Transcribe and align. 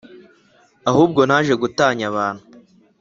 Ahubwo 0.89 1.19
naje 1.29 1.53
gutanya 1.61 2.03
abantu 2.11 2.43